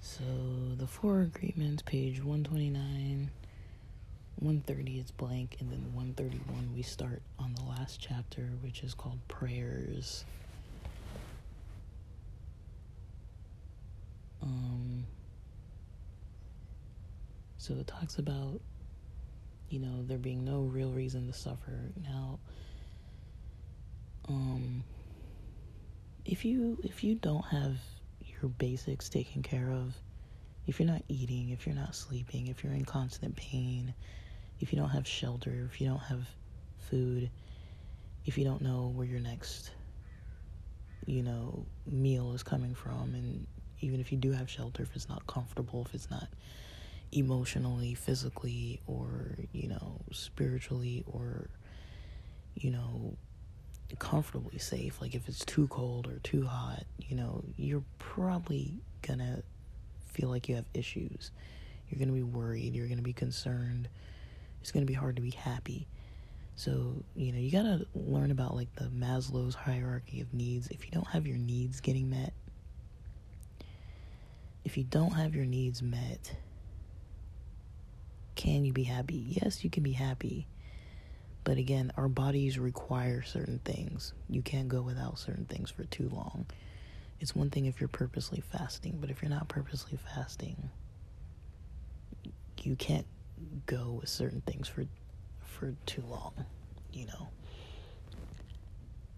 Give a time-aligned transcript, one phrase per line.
[0.00, 0.22] So
[0.78, 3.30] the four agreements, page 129,
[4.38, 9.18] 130 is blank, and then 131 we start on the last chapter, which is called
[9.26, 10.24] prayers.
[14.42, 15.06] Um,
[17.58, 18.60] so it talks about,
[19.68, 21.92] you know, there being no real reason to suffer.
[22.02, 22.38] Now,
[24.28, 24.84] um,
[26.24, 27.76] if you if you don't have
[28.40, 29.94] your basics taken care of,
[30.66, 33.94] if you're not eating, if you're not sleeping, if you're in constant pain,
[34.60, 36.28] if you don't have shelter, if you don't have
[36.78, 37.30] food,
[38.24, 39.70] if you don't know where your next,
[41.06, 43.46] you know, meal is coming from, and
[43.80, 46.28] even if you do have shelter, if it's not comfortable, if it's not
[47.12, 51.48] emotionally, physically, or, you know, spiritually, or,
[52.54, 53.16] you know,
[53.98, 59.42] comfortably safe, like if it's too cold or too hot, you know, you're probably gonna
[60.12, 61.30] feel like you have issues.
[61.88, 63.88] You're gonna be worried, you're gonna be concerned.
[64.60, 65.86] It's gonna be hard to be happy.
[66.56, 70.68] So, you know, you gotta learn about like the Maslow's hierarchy of needs.
[70.68, 72.32] If you don't have your needs getting met,
[74.64, 76.34] if you don't have your needs met,
[78.46, 79.40] can you be happy?
[79.42, 80.46] Yes, you can be happy.
[81.42, 84.12] But again, our bodies require certain things.
[84.28, 86.46] You can't go without certain things for too long.
[87.18, 90.70] It's one thing if you're purposely fasting, but if you're not purposely fasting,
[92.62, 93.06] you can't
[93.66, 94.84] go with certain things for
[95.40, 96.32] for too long,
[96.92, 97.28] you know.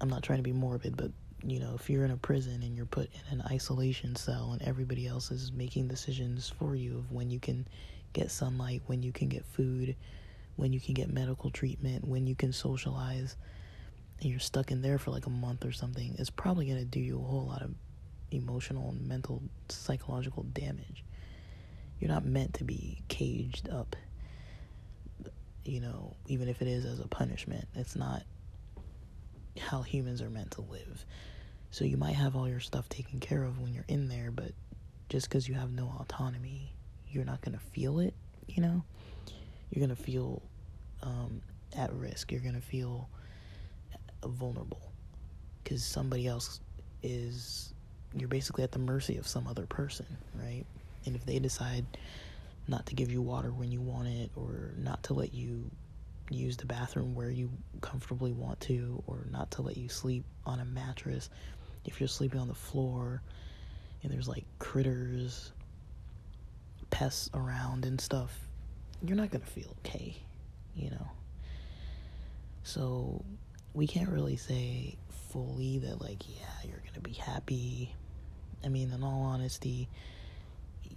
[0.00, 1.10] I'm not trying to be morbid, but
[1.44, 4.62] you know, if you're in a prison and you're put in an isolation cell and
[4.62, 7.66] everybody else is making decisions for you of when you can
[8.12, 9.96] get sunlight, when you can get food,
[10.56, 13.36] when you can get medical treatment, when you can socialize,
[14.20, 16.84] and you're stuck in there for like a month or something, it's probably going to
[16.84, 17.70] do you a whole lot of
[18.30, 21.04] emotional and mental, psychological damage.
[21.98, 23.96] You're not meant to be caged up,
[25.64, 27.66] you know, even if it is as a punishment.
[27.74, 28.22] It's not
[29.58, 31.04] how humans are meant to live.
[31.70, 34.52] So you might have all your stuff taken care of when you're in there, but
[35.08, 36.72] just because you have no autonomy,
[37.10, 38.14] you're not going to feel it,
[38.46, 38.82] you know?
[39.70, 40.42] You're going to feel
[41.02, 41.40] um,
[41.76, 42.32] at risk.
[42.32, 43.08] You're going to feel
[44.24, 44.92] vulnerable
[45.62, 46.60] because somebody else
[47.02, 47.72] is,
[48.14, 50.64] you're basically at the mercy of some other person, right?
[51.06, 51.84] And if they decide
[52.68, 55.70] not to give you water when you want it or not to let you
[56.30, 57.50] use the bathroom where you
[57.80, 61.28] comfortably want to or not to let you sleep on a mattress
[61.84, 63.22] if you're sleeping on the floor
[64.02, 65.52] and there's like critters,
[66.90, 68.38] pests around and stuff,
[69.02, 70.16] you're not going to feel okay,
[70.74, 71.08] you know?
[72.62, 73.24] So
[73.72, 74.96] we can't really say
[75.30, 77.94] fully that, like, yeah, you're going to be happy.
[78.64, 79.88] I mean, in all honesty,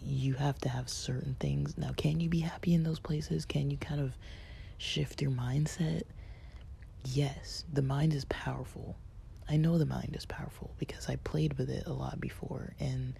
[0.05, 1.77] you have to have certain things.
[1.77, 3.45] Now, can you be happy in those places?
[3.45, 4.17] Can you kind of
[4.77, 6.03] shift your mindset?
[7.05, 8.97] Yes, the mind is powerful.
[9.49, 12.73] I know the mind is powerful because I played with it a lot before.
[12.79, 13.13] And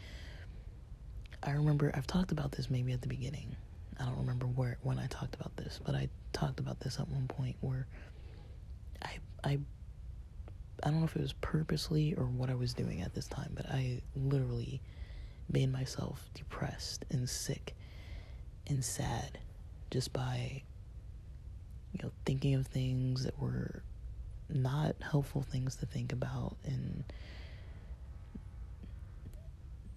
[1.45, 3.55] I remember I've talked about this maybe at the beginning.
[3.99, 7.07] I don't remember where when I talked about this, but I talked about this at
[7.09, 7.85] one point where
[9.01, 9.59] I I
[10.81, 13.51] I don't know if it was purposely or what I was doing at this time,
[13.55, 14.81] but I literally
[15.51, 17.75] made myself depressed and sick
[18.67, 19.37] and sad
[19.91, 20.63] just by
[21.91, 23.83] you know thinking of things that were
[24.49, 27.03] not helpful things to think about and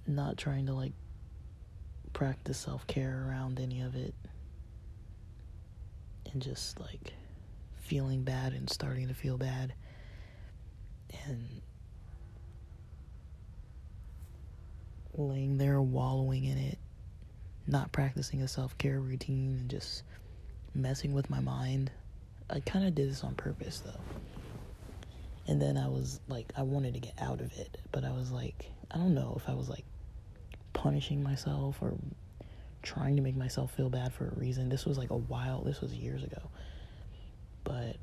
[0.06, 0.92] not trying to like
[2.16, 4.14] practice self-care around any of it.
[6.32, 7.12] And just like
[7.76, 9.74] feeling bad and starting to feel bad.
[11.26, 11.60] And
[15.12, 16.78] laying there wallowing in it.
[17.66, 20.02] Not practicing a self-care routine and just
[20.74, 21.90] messing with my mind.
[22.48, 24.00] I kind of did this on purpose though.
[25.46, 28.30] And then I was like, I wanted to get out of it, but I was
[28.30, 29.84] like, I don't know if I was like
[30.76, 31.94] punishing myself or
[32.82, 34.68] trying to make myself feel bad for a reason.
[34.68, 36.50] This was like a while, this was years ago.
[37.64, 37.96] But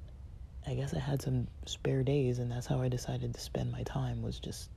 [0.66, 3.84] I guess I had some spare days, and that's how I decided to spend my
[3.84, 4.70] time was just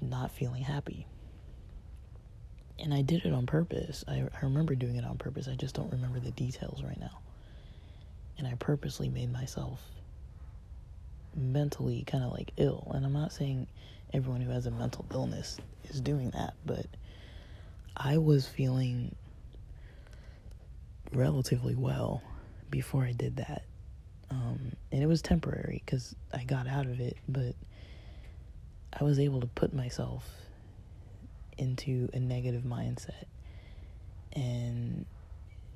[0.00, 1.06] not feeling happy.
[2.78, 4.04] And I did it on purpose.
[4.06, 5.48] I, I remember doing it on purpose.
[5.48, 7.20] I just don't remember the details right now.
[8.38, 9.80] And I purposely made myself
[11.34, 12.90] mentally kind of like ill.
[12.94, 13.66] And I'm not saying
[14.12, 16.86] everyone who has a mental illness is doing that, but
[17.96, 19.14] I was feeling
[21.12, 22.22] relatively well
[22.70, 23.62] before I did that.
[24.30, 27.54] Um, and it was temporary because I got out of it, but
[28.98, 30.26] I was able to put myself
[31.58, 33.24] into a negative mindset
[34.32, 35.04] and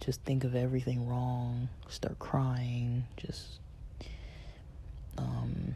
[0.00, 3.61] just think of everything wrong, start crying, just
[5.19, 5.75] um,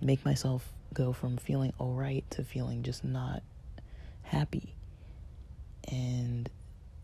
[0.00, 3.42] make myself go from feeling all right to feeling just not
[4.22, 4.74] happy.
[5.90, 6.48] And,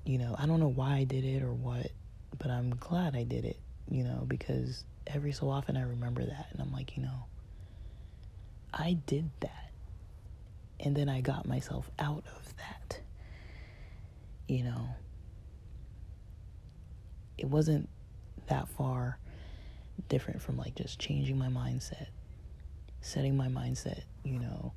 [0.05, 1.91] you know, I don't know why I did it or what,
[2.39, 6.49] but I'm glad I did it, you know, because every so often I remember that
[6.53, 7.25] and I'm like, you know,
[8.73, 9.71] I did that.
[10.81, 13.01] And then I got myself out of that.
[14.49, 14.89] You know,
[17.39, 17.89] it wasn't
[18.49, 19.19] that far
[20.09, 22.09] different from like just changing my mindset,
[23.01, 24.73] setting my mindset, you know,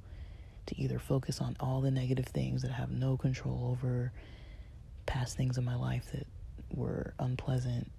[0.67, 4.11] to either focus on all the negative things that I have no control over,
[5.05, 6.27] past things in my life that
[6.73, 7.89] were unpleasant,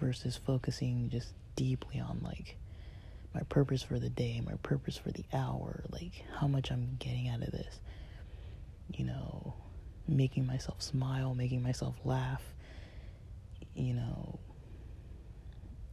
[0.00, 2.56] versus focusing just deeply on like
[3.34, 7.28] my purpose for the day, my purpose for the hour, like how much I'm getting
[7.28, 7.80] out of this.
[8.94, 9.54] You know,
[10.06, 12.42] making myself smile, making myself laugh,
[13.74, 14.38] you know,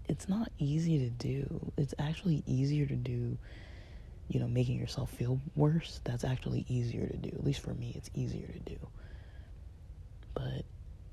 [0.07, 1.72] it's not easy to do.
[1.78, 3.38] It's actually easier to do,
[4.28, 6.00] you know, making yourself feel worse.
[6.04, 7.30] That's actually easier to do.
[7.30, 8.78] At least for me, it's easier to do.
[10.34, 10.63] But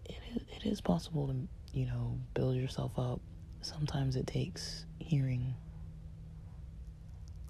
[0.04, 3.20] it is, it is possible to, you know, build yourself up.
[3.62, 5.54] Sometimes it takes hearing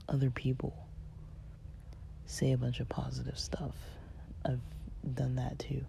[0.08, 0.74] other people
[2.26, 3.74] say a bunch of positive stuff.
[4.44, 4.60] I've
[5.14, 5.84] done that too.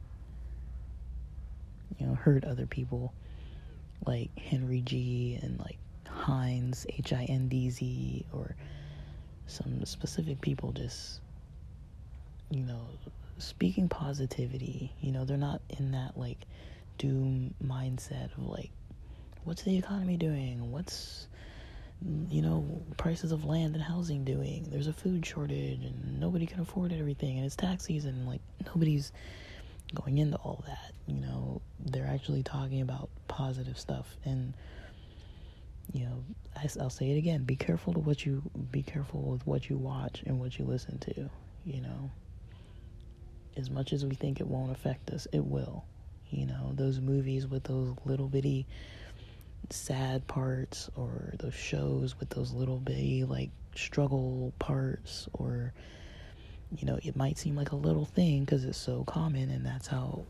[2.00, 3.14] You know, hurt other people
[4.06, 5.78] like Henry G and like
[6.08, 8.56] Hindz, H I N D Z, or
[9.48, 11.20] some specific people just,
[12.50, 12.82] you know,
[13.38, 14.92] speaking positivity.
[15.02, 16.40] You know, they're not in that like
[16.98, 18.72] doom mindset of like,
[19.44, 20.72] what's the economy doing?
[20.72, 21.28] What's,
[22.30, 22.66] you know,
[22.98, 24.68] prices of land and housing doing?
[24.70, 28.26] There's a food shortage and nobody can afford everything and it's tax season.
[28.26, 29.12] Like, nobody's
[29.94, 30.94] going into all that.
[31.08, 34.54] You know, they're actually talking about positive stuff, and
[35.92, 36.24] you know,
[36.56, 38.42] I, I'll say it again: be careful to what you
[38.72, 41.30] be careful with what you watch and what you listen to.
[41.66, 42.12] You know,
[43.58, 45.86] as much as we think it won't affect us, it will.
[46.30, 48.66] You know, those movies with those little bitty
[49.70, 55.74] sad parts, or those shows with those little bitty like struggle parts, or
[56.78, 59.88] you know, it might seem like a little thing because it's so common and that's
[59.88, 60.26] how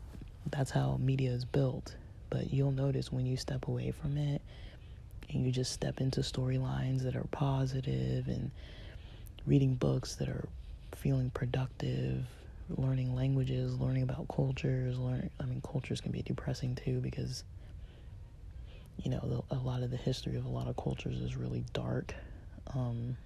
[0.50, 1.96] that's how media is built.
[2.30, 4.42] But you'll notice when you step away from it
[5.30, 8.50] and you just step into storylines that are positive and
[9.46, 10.46] reading books that are
[10.92, 12.24] feeling productive,
[12.68, 17.44] learning languages, learning about cultures, learn I mean cultures can be depressing too because
[19.02, 21.64] you know, the, a lot of the history of a lot of cultures is really
[21.72, 22.14] dark.
[22.74, 23.16] Um,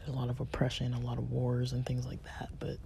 [0.00, 2.76] there's a lot of oppression, a lot of wars and things like that, but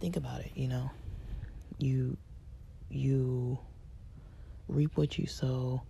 [0.00, 0.90] think about it, you know.
[1.78, 2.16] You
[2.90, 3.58] you
[4.68, 5.82] reap what you sow.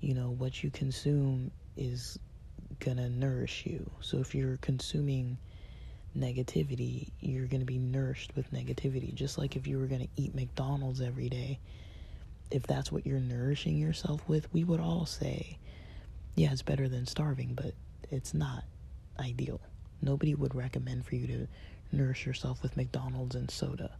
[0.00, 2.18] You know, what you consume is
[2.78, 3.90] gonna nourish you.
[4.00, 5.36] So if you're consuming
[6.16, 9.12] negativity, you're gonna be nourished with negativity.
[9.14, 11.58] Just like if you were gonna eat McDonald's every day,
[12.50, 15.58] if that's what you're nourishing yourself with, we would all say,
[16.34, 17.74] yeah, it's better than starving, but
[18.10, 18.64] it's not
[19.18, 19.60] ideal.
[20.02, 21.48] Nobody would recommend for you to
[21.92, 23.90] nourish yourself with McDonald's and soda.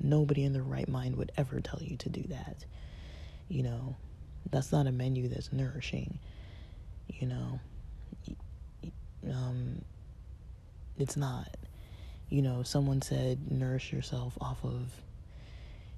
[0.00, 2.64] Nobody in their right mind would ever tell you to do that.
[3.48, 3.96] You know,
[4.50, 6.18] that's not a menu that's nourishing.
[7.08, 7.60] You know,
[9.30, 9.82] um,
[10.98, 11.56] it's not.
[12.30, 14.90] You know, someone said nourish yourself off of,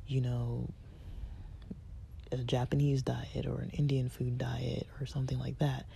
[0.07, 0.69] you know,
[2.33, 5.87] a Japanese diet or an Indian food diet or something like that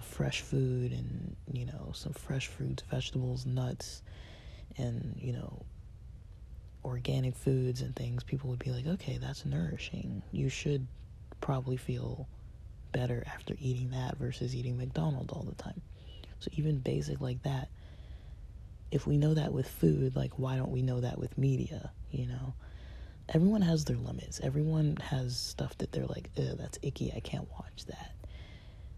[0.00, 4.02] fresh food and you know some fresh fruits vegetables nuts
[4.76, 5.64] and you know
[6.84, 10.22] organic foods and things people would be like okay that's nourishing.
[10.32, 10.86] You should
[11.40, 12.28] probably feel
[12.92, 15.80] better after eating that versus eating mcdonald's all the time.
[16.40, 17.68] So even basic like that
[18.90, 22.26] if we know that with food like why don't we know that with media you
[22.26, 22.54] know?
[23.32, 24.40] Everyone has their limits.
[24.42, 27.12] Everyone has stuff that they're like that's icky.
[27.14, 28.12] I can't watch that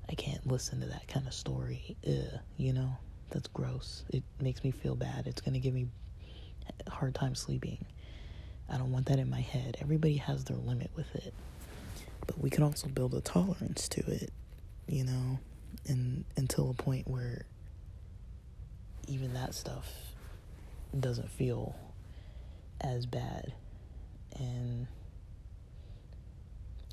[0.08, 1.96] I can't listen to that kind of story.
[2.06, 2.96] Ugh, you know,
[3.30, 4.04] that's gross.
[4.10, 5.26] It makes me feel bad.
[5.26, 5.88] It's going to give me
[6.86, 7.84] a hard time sleeping.
[8.68, 9.76] I don't want that in my head.
[9.80, 11.34] Everybody has their limit with it.
[12.26, 14.30] But we can also build a tolerance to it,
[14.86, 15.38] you know,
[15.88, 17.44] and until a point where
[19.08, 19.92] even that stuff
[20.98, 21.74] doesn't feel
[22.80, 23.52] as bad.
[24.38, 24.86] And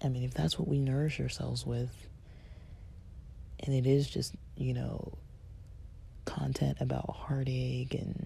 [0.03, 2.07] I mean, if that's what we nourish ourselves with,
[3.69, 5.13] and it is just, you know,
[6.25, 8.25] content about heartache and,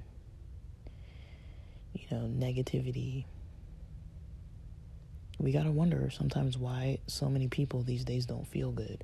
[1.93, 3.25] you know, negativity,
[5.39, 9.03] we got to wonder sometimes why so many people these days don't feel good.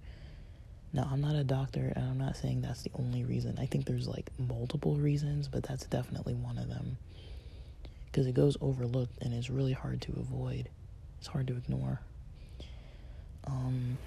[0.93, 3.59] Now, I'm not a doctor and I'm not saying that's the only reason.
[3.59, 6.97] I think there's like multiple reasons, but that's definitely one of them.
[8.05, 10.69] Because it goes overlooked and it's really hard to avoid,
[11.17, 11.99] it's hard to ignore.
[13.45, 13.97] Um,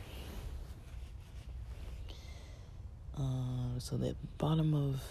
[3.19, 5.03] uh, so the bottom of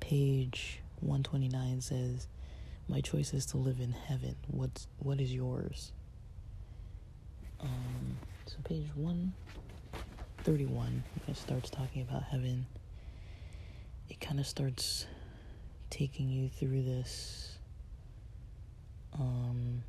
[0.00, 2.26] page 129 says,
[2.88, 4.36] "My choice is to live in heaven.
[4.48, 5.92] What's what is yours?"
[7.60, 12.66] Um, so page 131 it starts talking about heaven.
[14.08, 15.06] It kind of starts
[15.90, 17.58] taking you through this.
[19.14, 19.82] Um,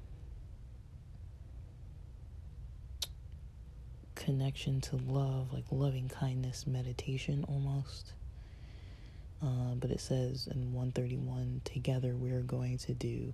[4.23, 8.13] connection to love, like loving kindness meditation almost.
[9.41, 13.33] Uh, but it says in 131 together we are going to do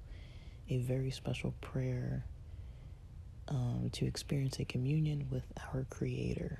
[0.68, 2.26] a very special prayer
[3.50, 5.44] um, to experience a communion with
[5.74, 6.60] our Creator.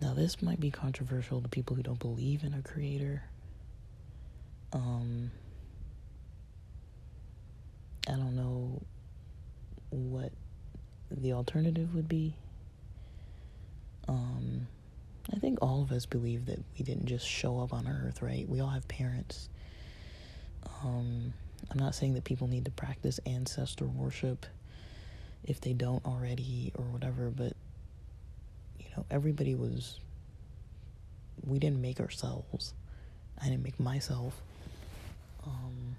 [0.00, 3.22] Now, this might be controversial to people who don't believe in a Creator.
[4.72, 5.30] Um,
[8.08, 8.82] I don't know
[9.90, 10.32] what
[11.10, 12.34] the alternative would be.
[15.32, 18.46] I think all of us believe that we didn't just show up on earth, right?
[18.48, 19.48] We all have parents.
[20.84, 21.32] Um,
[21.70, 24.46] I'm not saying that people need to practice ancestor worship
[25.44, 27.54] if they don't already or whatever, but
[28.78, 29.98] you know, everybody was
[31.44, 32.74] we didn't make ourselves.
[33.40, 34.40] I didn't make myself.
[35.44, 35.91] Um,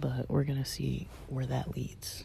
[0.00, 2.24] but we're going to see where that leads.